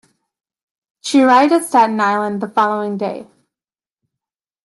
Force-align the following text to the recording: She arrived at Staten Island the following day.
She 1.01 1.21
arrived 1.21 1.53
at 1.53 1.63
Staten 1.65 1.99
Island 2.01 2.41
the 2.41 2.47
following 2.49 2.97
day. 2.97 3.27